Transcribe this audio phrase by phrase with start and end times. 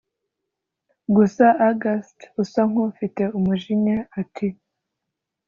[1.15, 4.47] gusa august usa nkufite umujinya ati’